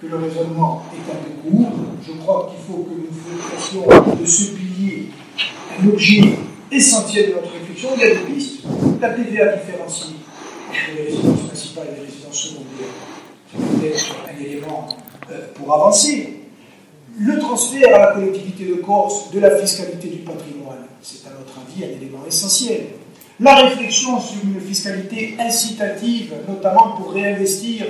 que 0.00 0.06
le 0.06 0.16
raisonnement 0.16 0.82
est 0.92 1.10
un 1.10 1.16
peu 1.16 1.50
court. 1.50 1.72
Je 2.06 2.12
crois 2.12 2.50
qu'il 2.50 2.74
faut 2.74 2.82
que 2.82 2.90
nous 2.90 3.38
fassions 3.38 4.16
de 4.20 4.26
ce 4.26 4.50
pilier 4.50 5.10
un 5.80 5.88
objet 5.88 6.36
essentiel 6.72 7.30
de 7.30 7.34
notre 7.34 7.52
réflexion. 7.52 7.90
Il 7.96 8.00
y 8.00 8.04
a 8.04 8.14
des 8.14 8.32
pistes. 8.32 8.60
La 9.00 9.10
TVA 9.10 9.56
différenciée 9.56 10.16
entre 10.70 10.96
les 10.96 11.04
résidences 11.04 11.46
principales 11.48 11.88
et 11.92 12.00
les 12.00 12.06
résidences 12.06 12.36
secondaires, 12.36 12.94
c'est 13.50 13.80
peut-être 13.80 14.16
un 14.28 14.44
élément 14.44 14.88
euh, 15.30 15.48
pour 15.54 15.74
avancer. 15.74 16.38
Le 17.18 17.38
transfert 17.38 17.94
à 17.94 17.98
la 17.98 18.12
collectivité 18.14 18.64
de 18.64 18.74
Corse 18.74 19.30
de 19.32 19.40
la 19.40 19.56
fiscalité 19.56 20.08
du 20.08 20.18
patrimoine, 20.18 20.86
c'est 21.02 21.26
à 21.26 21.30
notre 21.38 21.52
avis 21.60 21.84
un 21.84 21.96
élément 21.96 22.24
essentiel. 22.26 22.86
La 23.40 23.56
réflexion 23.56 24.20
sur 24.20 24.42
une 24.44 24.60
fiscalité 24.60 25.36
incitative, 25.38 26.32
notamment 26.48 26.92
pour 26.96 27.12
réinvestir 27.12 27.84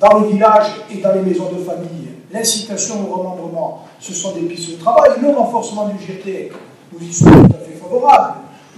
dans 0.00 0.20
les 0.20 0.32
villages 0.32 0.70
et 0.90 0.98
dans 0.98 1.12
les 1.12 1.22
maisons 1.22 1.50
de 1.52 1.62
famille. 1.62 2.08
L'incitation 2.32 3.10
au 3.10 3.14
remembrement, 3.14 3.86
ce 4.00 4.14
sont 4.14 4.32
des 4.32 4.42
pistes 4.42 4.70
de 4.70 4.76
travail. 4.76 5.10
Le 5.20 5.28
renforcement 5.30 5.88
du 5.88 6.02
GT, 6.02 6.50
nous 6.92 7.06
y 7.06 7.12
sommes 7.12 7.48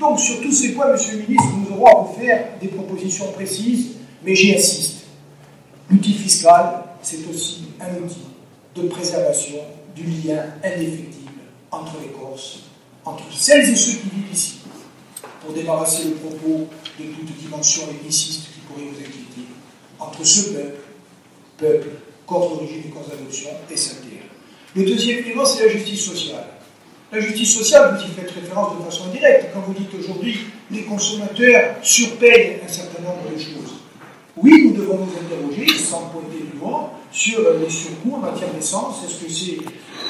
Donc, 0.01 0.19
sur 0.19 0.41
tous 0.41 0.53
ces 0.53 0.73
points, 0.73 0.93
Monsieur 0.93 1.19
le 1.19 1.23
ministre, 1.23 1.49
nous 1.57 1.77
aurons 1.77 1.87
à 1.87 2.03
vous 2.03 2.21
faire 2.21 2.49
des 2.61 2.69
propositions 2.69 3.33
précises, 3.33 3.93
mais 4.25 4.35
j'y 4.35 4.55
insiste. 4.55 5.05
L'outil 5.91 6.15
fiscal, 6.15 6.85
c'est 7.03 7.27
aussi 7.29 7.65
un 7.81 8.03
outil 8.03 8.25
de 8.75 8.89
préservation 8.89 9.59
du 9.95 10.03
lien 10.03 10.45
indéfectible 10.65 11.31
entre 11.71 11.95
les 12.03 12.09
Corses, 12.09 12.61
entre 13.05 13.25
celles 13.33 13.71
et 13.71 13.77
ceux 13.77 13.99
qui 13.99 14.09
vivent 14.17 14.33
ici, 14.33 14.59
pour 15.41 15.55
débarrasser 15.55 16.05
le 16.05 16.15
propos 16.15 16.67
de 16.99 17.05
toute 17.05 17.37
dimension 17.37 17.83
ethniciste 17.91 18.47
qui 18.55 18.61
pourrait 18.61 18.87
vous 18.91 18.99
inquiéter, 18.99 19.49
entre 20.01 20.25
ce 20.25 20.51
peuple 20.51 20.85
peuple, 21.57 21.89
corps 22.27 22.51
d'origine 22.51 22.83
et 22.87 22.91
corps 22.91 23.07
d'adoption, 23.09 23.51
et 23.71 23.77
sa 23.77 23.95
terre. 23.97 24.25
Le 24.75 24.85
deuxième 24.85 25.19
élément, 25.19 25.45
c'est 25.45 25.67
la 25.67 25.73
justice 25.73 26.05
sociale. 26.05 26.47
La 27.15 27.21
justice 27.21 27.59
sociale, 27.59 27.97
vous 27.97 28.05
y 28.05 28.09
faites 28.09 28.29
référence 28.33 28.77
de 28.77 28.85
façon 28.91 29.05
directe 29.11 29.51
quand 29.55 29.61
vous 29.61 29.73
dites 29.73 29.95
aujourd'hui 29.97 30.37
les 30.73 30.83
consommateurs 30.83 31.77
surpayent 31.81 32.59
un 32.65 32.67
certain 32.67 33.03
nombre 33.03 33.33
de 33.33 33.39
choses. 33.39 33.75
Oui, 34.37 34.65
nous 34.65 34.73
devons 34.73 34.99
nous 34.99 35.13
interroger, 35.13 35.79
sans 35.79 36.09
pointer 36.09 36.43
plus 36.43 36.59
loin, 36.59 36.91
sur 37.13 37.39
les 37.61 37.71
surcoûts 37.71 38.17
en 38.17 38.19
matière 38.19 38.51
d'essence. 38.53 39.05
Est-ce 39.05 39.25
que 39.25 39.31
c'est 39.31 39.59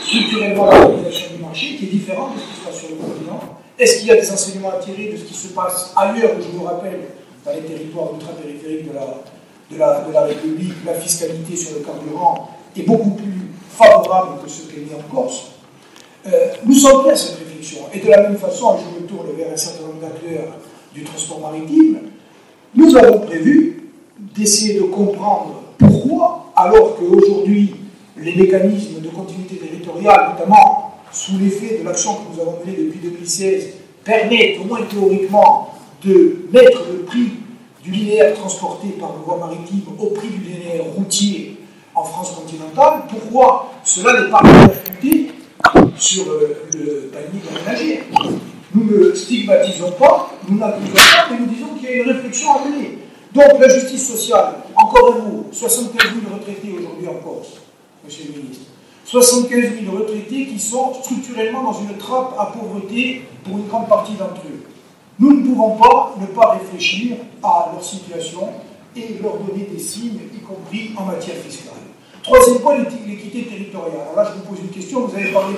structurellement 0.03 0.65
l'organisation 0.65 1.37
du 1.37 1.43
marché 1.43 1.77
qui 1.77 1.85
est 1.85 1.89
différente 1.89 2.37
de 2.37 2.41
ce 2.41 2.47
qui 2.47 2.61
se 2.61 2.65
passe 2.65 2.79
sur 2.79 2.89
le 2.89 2.95
continent 2.95 3.41
Est-ce 3.79 3.99
qu'il 3.99 4.09
y 4.09 4.11
a 4.11 4.17
des 4.17 4.33
enseignements 4.33 4.71
à 4.71 4.83
tirer 4.83 5.13
de 5.13 5.19
ce 5.19 5.25
qui 5.25 5.35
se 5.35 5.49
passe 5.49 5.93
ailleurs, 5.95 6.33
je 6.41 6.57
vous 6.57 6.65
rappelle, 6.65 7.01
dans 7.45 7.53
les 7.53 7.61
territoires 7.61 8.15
ultra-périphériques 8.15 8.89
de 8.89 8.95
la, 9.79 10.05
de 10.07 10.13
la, 10.15 10.23
République, 10.23 10.73
la 10.87 10.95
fiscalité 10.95 11.55
sur 11.55 11.77
le 11.77 11.85
carburant 11.85 12.49
est 12.75 12.85
beaucoup 12.85 13.11
plus 13.11 13.51
favorable 13.69 14.43
que 14.43 14.49
ce 14.49 14.63
qu'elle 14.63 14.85
est 14.85 14.95
en 14.95 15.15
Corse. 15.15 15.51
Euh, 16.27 16.55
nous 16.65 16.75
sommes 16.75 17.03
prêts 17.03 17.13
à 17.13 17.17
cette 17.17 17.39
réflexion. 17.39 17.81
Et 17.93 18.01
de 18.01 18.09
la 18.09 18.23
même 18.23 18.39
façon, 18.39 18.77
je 18.79 19.03
me 19.03 19.07
tourne 19.07 19.27
vers 19.37 19.53
un 19.53 19.57
certain 19.57 19.83
nombre 19.83 20.01
d'acteurs 20.01 20.55
du 20.95 21.05
transport 21.05 21.41
maritime, 21.41 21.99
nous 22.75 22.97
avons 22.97 23.21
prévu 23.21 23.91
d'essayer 24.19 24.75
de 24.75 24.85
comprendre 24.85 25.63
pourquoi, 25.77 26.53
alors 26.57 26.97
qu'aujourd'hui, 26.97 27.75
les 28.17 28.35
mécanismes 28.35 29.01
de 29.01 29.09
continuité 29.09 29.57
territoriale, 29.57 30.33
notamment 30.33 30.95
sous 31.13 31.39
l'effet 31.39 31.79
de 31.79 31.85
l'action 31.85 32.15
que 32.15 32.35
nous 32.35 32.41
avons 32.41 32.59
menée 32.65 32.77
depuis 32.79 33.01
2016, 33.01 33.65
permettent, 34.03 34.61
au 34.61 34.65
moins 34.65 34.83
théoriquement, 34.83 35.75
de 36.03 36.47
mettre 36.53 36.85
le 36.91 37.01
prix 37.01 37.33
du 37.83 37.91
linéaire 37.91 38.35
transporté 38.35 38.89
par 38.99 39.13
voie 39.25 39.37
maritime 39.37 39.83
au 39.99 40.07
prix 40.07 40.29
du 40.29 40.41
linéaire 40.41 40.85
routier 40.97 41.59
en 41.95 42.03
France 42.03 42.33
continentale, 42.33 43.03
pourquoi 43.09 43.73
cela 43.85 44.21
n'est 44.21 44.31
pas 44.31 44.43
sur 45.99 46.31
euh, 46.31 46.67
le 46.73 47.11
panier 47.13 47.41
ménager 47.53 48.03
Nous 48.75 48.85
ne 48.85 49.15
stigmatisons 49.15 49.93
pas, 49.93 50.33
nous 50.49 50.59
n'accusons 50.59 50.95
pas, 50.95 51.29
mais 51.31 51.39
nous 51.39 51.47
disons 51.47 51.75
qu'il 51.75 51.89
y 51.89 51.93
a 51.93 51.97
une 52.03 52.11
réflexion 52.11 52.53
à 52.53 52.65
mener. 52.65 52.99
Donc 53.33 53.61
la 53.61 53.69
justice 53.69 54.09
sociale, 54.09 54.55
encore 54.77 55.15
un 55.15 55.19
mot, 55.19 55.47
75 55.53 56.03
000 56.03 56.35
retraités 56.35 56.75
aujourd'hui 56.79 57.09
en 57.09 57.15
Corse, 57.15 57.61
monsieur 58.05 58.27
le 58.33 58.43
ministre. 58.43 58.67
75 59.05 59.83
000 59.85 59.97
retraités 59.97 60.47
qui 60.47 60.59
sont 60.59 60.95
structurellement 61.03 61.63
dans 61.63 61.81
une 61.81 61.97
trappe 61.99 62.35
à 62.39 62.47
pauvreté 62.47 63.23
pour 63.45 63.59
une 63.59 63.67
grande 63.67 63.89
partie 63.89 64.15
d'entre 64.15 64.41
eux. 64.47 64.63
Nous 65.19 65.33
ne 65.41 65.47
pouvons 65.47 65.77
pas 65.77 66.15
ne 66.21 66.27
pas 66.27 66.53
réfléchir 66.59 67.17
à 67.43 67.71
leur 67.73 67.85
situation 67.85 68.49
et 68.97 69.17
leur 69.23 69.37
donner 69.39 69.65
des 69.65 69.79
signes, 69.79 70.21
y 70.35 70.39
compris 70.41 70.93
en 70.97 71.05
matière 71.05 71.37
fiscale. 71.37 71.75
Troisième 72.25 72.61
point, 72.61 72.79
l'équité 73.07 73.43
territoriale. 73.45 73.99
Alors 74.01 74.17
là, 74.17 74.33
je 74.33 74.41
vous 74.41 74.49
pose 74.49 74.65
une 74.65 74.71
question. 74.71 75.07
Vous 75.07 75.15
avez 75.15 75.31
parlé 75.31 75.57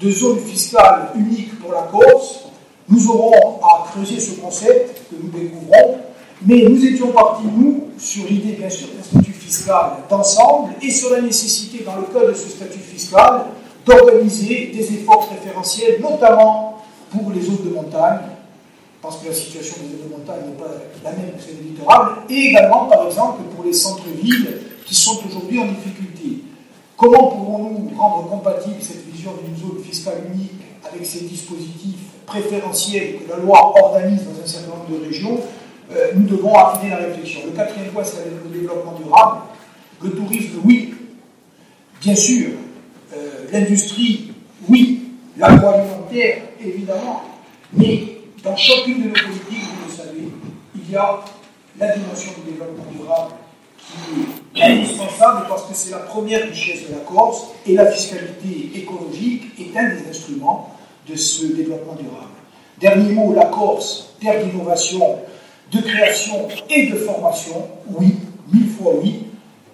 de, 0.00 0.10
zone 0.10 0.38
fiscale 0.38 1.10
unique 1.14 1.60
pour 1.60 1.70
la 1.70 1.82
Corse. 1.82 2.46
Nous 2.88 3.10
aurons 3.10 3.60
à 3.62 3.86
creuser 3.90 4.18
ce 4.18 4.40
concept 4.40 5.02
que 5.10 5.16
nous 5.22 5.28
découvrons, 5.28 5.98
mais 6.46 6.62
nous 6.62 6.84
étions 6.84 7.12
partis, 7.12 7.44
nous, 7.44 7.88
sur 7.98 8.24
l'idée, 8.26 8.52
bien 8.52 8.70
sûr, 8.70 8.88
d'un 8.88 9.02
statut 9.02 9.32
fiscal 9.32 9.90
d'ensemble 10.08 10.72
et 10.80 10.90
sur 10.90 11.10
la 11.10 11.20
nécessité, 11.20 11.84
dans 11.84 11.96
le 11.96 12.04
cas 12.04 12.26
de 12.26 12.32
ce 12.32 12.48
statut 12.48 12.80
fiscal, 12.80 13.44
d'organiser 13.84 14.72
des 14.74 14.94
efforts 14.94 15.28
préférentiels, 15.28 16.00
notamment 16.00 16.82
pour 17.10 17.30
les 17.32 17.42
zones 17.42 17.64
de 17.64 17.70
montagne, 17.70 18.20
parce 19.02 19.18
que 19.18 19.28
la 19.28 19.34
situation 19.34 19.76
des 19.82 19.98
zones 19.98 20.08
de 20.08 20.16
montagne 20.16 20.48
n'est 20.48 20.64
pas 20.64 20.70
la 21.04 21.10
même 21.10 21.32
que 21.36 21.42
celle 21.42 21.58
du 21.58 21.68
littoral, 21.68 22.12
et 22.30 22.48
également, 22.48 22.86
par 22.86 23.06
exemple, 23.06 23.42
pour 23.54 23.64
les 23.64 23.74
centres-villes 23.74 24.71
qui 24.84 24.94
sont 24.94 25.20
aujourd'hui 25.26 25.58
en 25.58 25.66
difficulté. 25.66 26.42
Comment 26.96 27.28
pourrons-nous 27.28 27.98
rendre 27.98 28.28
compatible 28.28 28.76
cette 28.80 29.04
vision 29.10 29.32
d'une 29.42 29.56
zone 29.56 29.82
fiscale 29.82 30.22
unique 30.32 30.52
avec 30.84 31.04
ces 31.04 31.20
dispositifs 31.20 31.98
préférentiels 32.26 33.16
que 33.18 33.30
la 33.30 33.38
loi 33.38 33.74
organise 33.82 34.22
dans 34.24 34.42
un 34.42 34.46
certain 34.46 34.68
nombre 34.68 34.88
de 34.88 35.04
régions 35.06 35.40
euh, 35.90 36.12
Nous 36.14 36.26
devons 36.28 36.54
affiner 36.54 36.90
la 36.90 36.98
réflexion. 36.98 37.40
Le 37.46 37.52
quatrième 37.52 37.90
point, 37.90 38.04
c'est 38.04 38.24
le 38.24 38.56
développement 38.56 38.94
durable. 38.98 39.40
Le 40.02 40.10
tourisme, 40.10 40.60
oui, 40.64 40.94
bien 42.00 42.14
sûr. 42.14 42.50
Euh, 43.14 43.46
l'industrie, 43.52 44.32
oui. 44.68 45.00
L'agroalimentaire, 45.36 46.42
évidemment. 46.60 47.22
Mais 47.72 48.18
dans 48.44 48.56
chacune 48.56 49.02
de 49.02 49.08
nos 49.08 49.14
politiques, 49.14 49.64
vous 49.80 49.88
le 49.88 49.92
savez, 49.92 50.28
il 50.76 50.92
y 50.92 50.96
a 50.96 51.20
la 51.78 51.96
dimension 51.96 52.32
du 52.44 52.52
développement 52.52 52.84
durable 52.92 53.32
qui 54.54 54.60
est 54.60 54.64
indispensable 54.64 55.46
parce 55.48 55.62
que 55.62 55.74
c'est 55.74 55.90
la 55.90 55.98
première 55.98 56.42
richesse 56.42 56.88
de 56.88 56.94
la 56.94 57.00
Corse 57.00 57.48
et 57.66 57.74
la 57.74 57.86
fiscalité 57.86 58.70
écologique 58.74 59.52
est 59.58 59.76
un 59.76 59.94
des 59.94 60.08
instruments 60.08 60.70
de 61.08 61.16
ce 61.16 61.46
développement 61.46 61.94
durable. 61.94 62.32
Dernier 62.80 63.12
mot, 63.12 63.32
la 63.32 63.46
Corse, 63.46 64.14
terre 64.20 64.44
d'innovation, 64.44 65.18
de 65.70 65.80
création 65.80 66.48
et 66.68 66.88
de 66.88 66.96
formation, 66.96 67.68
oui, 67.86 68.16
mille 68.52 68.68
fois 68.68 68.92
oui. 69.02 69.24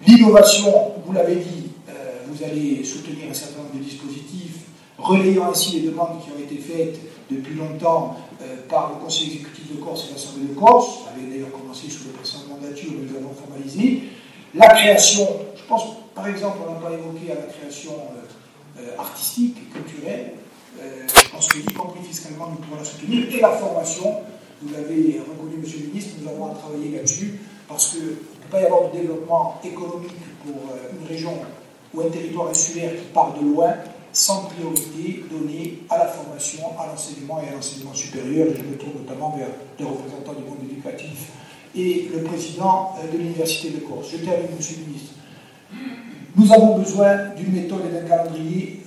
L'innovation, 0.06 0.72
vous 1.04 1.12
l'avez 1.12 1.36
dit, 1.36 1.70
euh, 1.88 1.92
vous 2.28 2.42
allez 2.44 2.84
soutenir 2.84 3.30
un 3.30 3.34
certain 3.34 3.58
nombre 3.58 3.74
de 3.74 3.82
dispositifs, 3.82 4.58
relayant 4.96 5.50
ainsi 5.50 5.80
les 5.80 5.88
demandes 5.88 6.20
qui 6.22 6.30
ont 6.30 6.42
été 6.42 6.56
faites 6.56 6.98
depuis 7.30 7.54
longtemps 7.54 8.16
euh, 8.42 8.56
par 8.68 8.92
le 8.94 9.04
Conseil 9.04 9.26
exécutif 9.26 9.72
de 9.74 9.80
Corse 9.82 10.06
et 10.08 10.12
l'Assemblée 10.12 10.48
de 10.48 10.58
Corse, 10.58 11.04
ça 11.04 11.10
avait 11.14 11.30
d'ailleurs 11.30 11.50
commencé 11.50 11.88
sous 11.90 12.04
le 12.04 12.10
précédent 12.10 12.47
mandature, 12.60 12.90
nous 12.92 13.16
avons 13.16 13.34
formalisé. 13.34 14.02
La 14.54 14.68
création, 14.68 15.26
je 15.56 15.62
pense 15.68 15.84
par 16.14 16.26
exemple, 16.26 16.58
on 16.66 16.72
n'a 16.72 16.80
pas 16.80 16.92
évoqué 16.92 17.30
à 17.30 17.36
la 17.36 17.52
création 17.52 17.92
euh, 17.92 18.80
euh, 18.80 18.98
artistique 18.98 19.56
et 19.56 19.72
culturelle, 19.72 20.32
je 20.80 21.30
pense 21.30 21.48
que, 21.48 21.58
y 21.58 21.74
compris 21.74 22.02
fiscalement, 22.02 22.48
nous 22.50 22.56
pouvons 22.56 22.76
la 22.76 22.84
soutenir. 22.84 23.32
Et 23.32 23.40
la 23.40 23.50
formation, 23.50 24.16
vous 24.62 24.72
l'avez 24.72 25.20
reconnu, 25.20 25.58
Monsieur 25.60 25.80
le 25.80 25.86
Ministre, 25.86 26.16
nous 26.20 26.28
avons 26.28 26.52
à 26.52 26.54
travailler 26.54 26.96
là-dessus, 26.96 27.38
parce 27.68 27.92
qu'il 27.92 28.02
ne 28.02 28.08
peut 28.10 28.50
pas 28.50 28.62
y 28.62 28.64
avoir 28.64 28.90
de 28.90 28.98
développement 28.98 29.60
économique 29.62 30.16
pour 30.44 30.54
une 30.92 31.06
région 31.06 31.34
ou 31.94 32.00
un 32.00 32.10
territoire 32.10 32.48
insulaire 32.48 32.92
qui 32.92 33.12
part 33.12 33.34
de 33.34 33.44
loin 33.44 33.74
sans 34.12 34.46
priorité 34.46 35.24
donnée 35.30 35.80
à 35.90 35.98
la 35.98 36.06
formation, 36.08 36.64
à 36.78 36.86
l'enseignement 36.86 37.40
et 37.40 37.48
à 37.48 37.52
l'enseignement 37.52 37.94
supérieur. 37.94 38.48
Je 38.56 38.62
me 38.62 38.76
tourne 38.76 39.04
notamment 39.04 39.36
vers 39.36 39.48
les 39.78 39.84
représentants 39.84 40.32
du 40.32 40.42
monde 40.42 40.58
éducatif 40.70 41.30
et 41.76 42.08
le 42.12 42.22
président 42.22 42.94
euh, 42.98 43.12
de 43.12 43.18
l'Université 43.18 43.70
de 43.70 43.78
Corse. 43.78 44.08
Je 44.12 44.18
termine, 44.18 44.48
Monsieur 44.56 44.76
le 44.80 44.86
ministre. 44.86 45.12
Nous 46.36 46.52
avons 46.52 46.78
besoin 46.78 47.34
d'une 47.36 47.52
méthode 47.52 47.82
et 47.88 47.92
d'un 47.92 48.08
calendrier, 48.08 48.82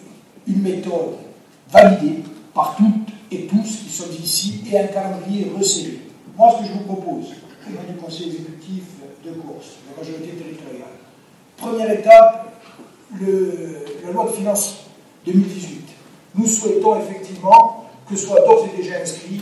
une 0.47 0.61
méthode 0.61 1.15
validée 1.69 2.23
par 2.53 2.75
toutes 2.77 3.13
et 3.31 3.45
tous 3.45 3.83
qui 3.83 3.89
sommes 3.89 4.15
ici 4.21 4.63
et 4.71 4.79
un 4.79 4.87
calendrier 4.87 5.51
resserré. 5.57 5.99
Moi, 6.37 6.53
ce 6.55 6.63
que 6.63 6.67
je 6.69 6.73
vous 6.73 6.85
propose, 6.85 7.27
au 7.67 7.69
nom 7.69 7.91
du 7.91 7.97
Conseil 7.97 8.27
exécutif 8.27 8.83
de 9.23 9.31
Corse, 9.31 9.77
de 9.85 9.91
la 9.91 10.01
majorité 10.01 10.31
territoriale, 10.37 10.95
première 11.57 11.91
étape, 11.91 12.53
la 13.19 14.11
loi 14.11 14.25
de 14.25 14.31
finances 14.31 14.85
2018. 15.25 15.81
Nous 16.35 16.47
souhaitons 16.47 16.99
effectivement 17.01 17.89
que 18.09 18.15
soient 18.15 18.39
d'ores 18.41 18.67
et 18.73 18.81
déjà 18.81 19.01
inscrits 19.01 19.41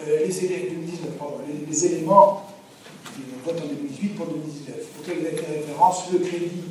euh, 0.00 0.26
les, 0.26 1.86
éléments 1.86 2.43
du 3.16 3.34
vote 3.44 3.60
en 3.62 3.66
2018 3.66 4.08
pour 4.16 4.26
2019, 4.26 4.76
auxquels 5.00 5.18
vous 5.20 5.26
avez 5.26 5.36
fait 5.36 5.52
référence, 5.60 6.04
le 6.12 6.18
crédit 6.18 6.64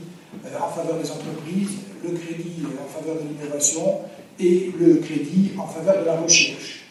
euh, 0.46 0.60
en 0.60 0.70
faveur 0.70 0.98
des 1.00 1.10
entreprises, 1.10 1.78
le 2.04 2.12
crédit 2.18 2.64
euh, 2.64 2.84
en 2.84 2.90
faveur 2.90 3.16
de 3.22 3.28
l'innovation 3.28 4.00
et 4.40 4.72
le 4.78 4.96
crédit 4.96 5.52
en 5.58 5.68
faveur 5.68 6.02
de 6.02 6.06
la 6.06 6.18
recherche. 6.18 6.86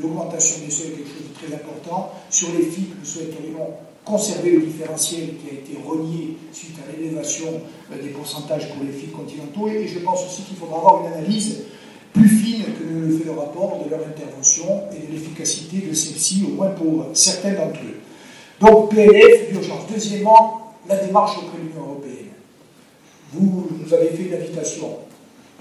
L'augmentation 0.00 0.64
des 0.64 0.70
seuils 0.70 0.88
est 0.88 0.96
quelque 0.96 1.08
chose 1.08 1.28
de 1.30 1.46
très 1.46 1.54
important. 1.54 2.12
Sur 2.28 2.48
les 2.52 2.64
FIC, 2.64 2.88
nous 2.98 3.04
souhaiterions 3.04 3.68
conserver 4.04 4.52
le 4.52 4.60
différentiel 4.62 5.36
qui 5.36 5.50
a 5.50 5.58
été 5.58 5.78
relié 5.86 6.36
suite 6.52 6.76
à 6.82 6.92
l'élévation 6.92 7.62
euh, 7.92 8.02
des 8.02 8.10
pourcentages 8.10 8.68
pour 8.72 8.84
les 8.84 8.92
fils 8.92 9.10
continentaux. 9.10 9.68
Et 9.68 9.86
je 9.86 10.00
pense 10.00 10.26
aussi 10.26 10.42
qu'il 10.42 10.56
faudra 10.56 10.78
avoir 10.78 11.06
une 11.06 11.12
analyse 11.12 11.62
plus 12.12 12.28
fine 12.28 12.64
que 12.64 12.92
ne 12.92 13.06
le 13.06 13.18
fait 13.18 13.24
le 13.24 13.32
rapport 13.32 13.82
de 13.84 13.88
leur 13.88 14.00
intervention 14.00 14.82
et 14.92 15.06
de 15.06 15.12
l'efficacité 15.12 15.86
de 15.86 15.94
celle-ci, 15.94 16.44
au 16.48 16.56
moins 16.56 16.70
pour 16.70 17.06
certains 17.14 17.52
d'entre 17.52 17.80
eux. 17.80 18.00
Donc 18.60 18.90
PLF, 18.90 19.52
d'urgence. 19.52 19.86
Deuxièmement, 19.90 20.74
la 20.86 20.96
démarche 20.96 21.38
auprès 21.38 21.58
de 21.58 21.68
l'Union 21.68 21.82
européenne. 21.88 22.32
Vous 23.32 23.68
nous 23.70 23.94
avez 23.94 24.08
fait 24.08 24.24
une 24.24 24.34
invitation. 24.34 24.98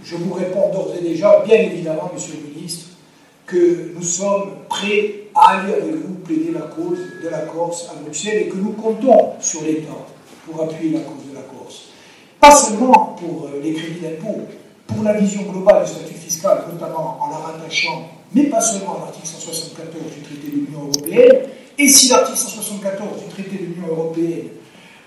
Je 0.03 0.15
vous 0.15 0.33
réponds 0.33 0.69
d'ores 0.71 0.93
et 0.99 1.03
déjà, 1.03 1.43
bien 1.45 1.59
évidemment, 1.61 2.11
Monsieur 2.13 2.35
le 2.43 2.53
ministre, 2.53 2.89
que 3.45 3.93
nous 3.95 4.03
sommes 4.03 4.51
prêts 4.67 5.27
à 5.33 5.59
aller 5.59 5.73
avec 5.73 5.95
vous 5.95 6.15
plaider 6.15 6.51
la 6.51 6.61
cause 6.61 6.99
de 7.23 7.29
la 7.29 7.39
Corse 7.39 7.89
à 7.89 8.01
Bruxelles 8.01 8.43
et 8.43 8.49
que 8.49 8.57
nous 8.57 8.73
comptons 8.73 9.33
sur 9.39 9.63
l'État 9.63 10.05
pour 10.45 10.61
appuyer 10.61 10.93
la 10.93 10.99
cause 10.99 11.29
de 11.29 11.35
la 11.35 11.41
Corse. 11.41 11.89
Pas 12.39 12.51
seulement 12.51 13.15
pour 13.19 13.45
euh, 13.45 13.61
les 13.63 13.73
crédits 13.73 13.99
d'impôt, 14.01 14.41
pour 14.87 15.03
la 15.03 15.13
vision 15.13 15.43
globale 15.43 15.85
du 15.85 15.91
statut 15.91 16.13
fiscal, 16.13 16.63
notamment 16.71 17.17
en 17.21 17.29
la 17.29 17.37
rattachant, 17.37 18.09
mais 18.33 18.43
pas 18.43 18.61
seulement 18.61 18.97
à 18.97 19.05
l'article 19.05 19.27
174 19.27 20.03
du 20.15 20.21
traité 20.21 20.47
de 20.47 20.51
l'Union 20.51 20.79
européenne. 20.87 21.49
Et 21.79 21.87
si 21.87 22.09
l'article 22.09 22.37
174 22.37 23.23
du 23.23 23.29
traité 23.29 23.57
de 23.57 23.73
l'Union 23.73 23.87
européenne 23.87 24.49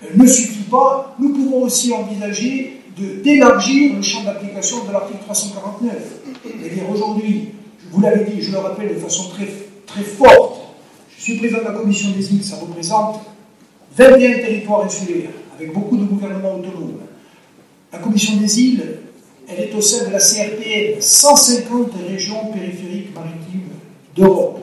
euh, 0.03 0.07
ne 0.15 0.25
suffit 0.25 0.63
pas, 0.63 1.15
nous 1.19 1.29
pouvons 1.29 1.61
aussi 1.63 1.93
envisager 1.93 2.81
d'élargir 2.97 3.95
le 3.95 4.01
champ 4.01 4.23
d'application 4.23 4.83
de 4.85 4.91
l'article 4.91 5.19
349. 5.23 5.93
C'est-à-dire 6.43 6.89
aujourd'hui, 6.89 7.49
vous 7.91 8.01
l'avez 8.01 8.25
dit, 8.25 8.41
je 8.41 8.51
le 8.51 8.57
rappelle 8.57 8.89
de 8.89 8.99
façon 8.99 9.29
très, 9.29 9.47
très 9.85 10.01
forte, 10.01 10.61
je 11.15 11.21
suis 11.21 11.37
président 11.37 11.59
de 11.59 11.65
la 11.65 11.71
commission 11.73 12.09
des 12.09 12.33
îles, 12.33 12.43
ça 12.43 12.57
représente 12.57 13.19
21 13.95 14.39
territoires 14.39 14.85
insulaires, 14.85 15.29
avec 15.55 15.73
beaucoup 15.73 15.95
de 15.95 16.05
gouvernements 16.05 16.55
autonomes. 16.55 17.01
La 17.91 17.99
commission 17.99 18.37
des 18.37 18.59
îles, 18.59 18.97
elle 19.47 19.65
est 19.65 19.75
au 19.75 19.81
sein 19.81 20.07
de 20.07 20.11
la 20.11 20.19
CRPN, 20.19 20.99
150 20.99 21.91
régions 22.09 22.51
périphériques 22.51 23.13
maritimes 23.13 23.69
d'Europe. 24.15 24.62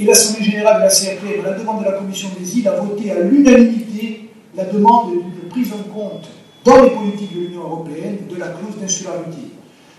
Et 0.00 0.06
l'Assemblée 0.06 0.44
générale 0.44 0.78
de 0.78 0.84
la 0.84 0.88
CRPN, 0.88 1.44
à 1.44 1.50
la 1.50 1.58
demande 1.58 1.80
de 1.80 1.84
la 1.84 1.92
commission 1.92 2.28
des 2.38 2.58
îles, 2.58 2.66
a 2.68 2.80
voté 2.80 3.10
à 3.10 3.20
l'unanimité 3.20 4.30
la 4.56 4.64
demande 4.64 5.10
de 5.12 5.48
prise 5.50 5.68
en 5.74 5.92
compte 5.92 6.26
dans 6.64 6.82
les 6.82 6.90
politiques 6.90 7.34
de 7.34 7.40
l'Union 7.40 7.64
européenne 7.64 8.20
de 8.30 8.36
la 8.36 8.46
clause 8.48 8.80
d'insularité. 8.80 9.42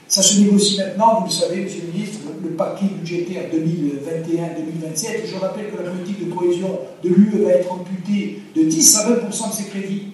Ça 0.07 0.23
se 0.23 0.39
négocie 0.39 0.77
maintenant, 0.77 1.19
vous 1.19 1.25
le 1.25 1.31
savez, 1.31 1.61
Monsieur 1.61 1.83
le 1.85 1.93
ministre, 1.93 2.19
le, 2.43 2.49
paquet 2.49 2.85
budgétaire 2.85 3.43
2021-2027. 3.53 5.05
Je 5.31 5.39
rappelle 5.39 5.69
que 5.69 5.83
la 5.83 5.91
politique 5.91 6.27
de 6.27 6.33
cohésion 6.33 6.79
de 7.03 7.09
l'UE 7.09 7.43
va 7.43 7.51
être 7.51 7.71
amputée 7.71 8.41
de 8.55 8.63
10 8.63 8.97
à 8.97 9.09
20% 9.11 9.49
de 9.49 9.53
ses 9.53 9.63
crédits 9.65 10.07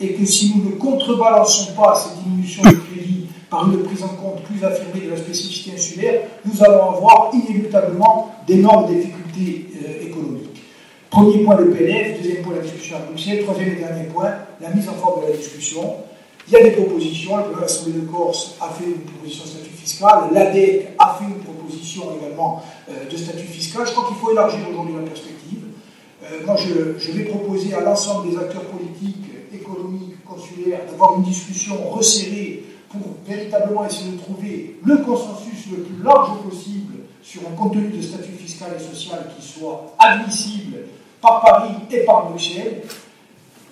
et 0.00 0.14
que 0.14 0.24
si 0.24 0.52
nous 0.56 0.64
ne 0.64 0.74
contrebalançons 0.76 1.74
pas 1.74 1.94
cette 1.94 2.24
diminution 2.24 2.62
de 2.64 2.70
crédits 2.70 3.26
par 3.48 3.70
une 3.70 3.82
prise 3.84 4.02
en 4.02 4.08
compte 4.08 4.42
plus 4.42 4.62
affirmée 4.64 5.06
de 5.06 5.10
la 5.10 5.16
spécificité 5.16 5.76
insulaire, 5.76 6.22
nous 6.44 6.62
allons 6.62 6.96
avoir 6.96 7.30
inéluctablement 7.32 8.34
d'énormes 8.46 8.88
difficultés 8.88 9.27
euh, 9.40 10.06
économiques. 10.06 10.62
Premier 11.10 11.38
point 11.38 11.56
le 11.56 11.70
PLF, 11.70 12.20
deuxième 12.22 12.42
point 12.42 12.54
la 12.56 12.62
discussion 12.62 12.96
à 12.96 13.00
Bruxelles, 13.00 13.42
troisième 13.42 13.72
et 13.72 13.76
dernier 13.76 14.04
point 14.04 14.30
la 14.60 14.70
mise 14.70 14.88
en 14.88 14.94
forme 14.94 15.22
de 15.24 15.30
la 15.30 15.36
discussion. 15.36 15.96
Il 16.46 16.52
y 16.52 16.56
a 16.56 16.62
des 16.62 16.70
propositions, 16.70 17.36
l'Assemblée 17.60 18.00
de 18.00 18.06
Corse 18.06 18.56
a 18.60 18.70
fait 18.70 18.84
une 18.84 19.00
proposition 19.00 19.44
de 19.44 19.48
statut 19.50 19.70
fiscal, 19.70 20.18
l'ADEC 20.32 20.88
a 20.98 21.18
fait 21.18 21.24
une 21.24 21.40
proposition 21.40 22.04
également 22.18 22.62
euh, 22.88 23.08
de 23.10 23.16
statut 23.16 23.46
fiscal. 23.46 23.86
Je 23.86 23.92
crois 23.92 24.08
qu'il 24.08 24.16
faut 24.16 24.32
élargir 24.32 24.60
aujourd'hui 24.70 24.94
la 24.96 25.02
perspective. 25.02 25.64
Euh, 26.24 26.46
moi, 26.46 26.56
je, 26.56 27.12
vais 27.12 27.24
proposer 27.24 27.74
à 27.74 27.80
l'ensemble 27.80 28.30
des 28.30 28.38
acteurs 28.38 28.64
politiques, 28.64 29.24
économiques, 29.52 30.24
consulaires, 30.24 30.80
d'avoir 30.90 31.16
une 31.16 31.24
discussion 31.24 31.76
resserrée 31.90 32.64
pour 32.88 33.02
véritablement 33.26 33.84
essayer 33.84 34.12
de 34.12 34.18
trouver 34.18 34.76
le 34.84 34.96
consensus 34.98 35.66
le 35.70 35.82
plus 35.82 36.02
large 36.02 36.30
possible 36.48 36.94
sur 37.22 37.42
un 37.42 37.54
contenu 37.54 37.88
de 37.88 38.00
statut 38.00 38.32
fiscal 38.32 38.47
et 38.66 38.94
social 38.94 39.30
qui 39.36 39.46
soit 39.46 39.94
admissible 39.98 40.78
par 41.20 41.40
Paris 41.42 41.74
et 41.90 42.04
par 42.04 42.28
Bruxelles. 42.28 42.82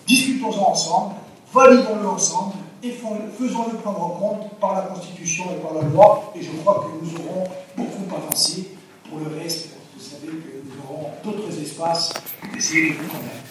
Discutons-en 0.06 0.70
ensemble, 0.70 1.14
validons-le 1.52 2.08
ensemble 2.08 2.54
et 2.82 2.92
faisons-le 2.92 3.78
prendre 3.78 4.04
en 4.04 4.10
compte 4.10 4.60
par 4.60 4.74
la 4.74 4.82
Constitution 4.82 5.44
et 5.52 5.60
par 5.60 5.74
la 5.74 5.82
loi. 5.88 6.32
Et 6.36 6.42
je 6.42 6.50
crois 6.62 6.86
que 6.86 7.04
nous 7.04 7.14
aurons 7.16 7.44
beaucoup 7.76 8.14
avancé. 8.14 8.70
Pour 9.08 9.18
le 9.18 9.36
reste, 9.36 9.70
vous 9.94 10.02
savez 10.02 10.28
que 10.28 10.62
nous 10.64 10.82
aurons 10.84 11.10
d'autres 11.24 11.60
espaces 11.60 12.12
pour 12.40 12.56
essayer 12.56 12.90
de 12.90 12.94
vous 12.98 13.08
convaincre. 13.08 13.45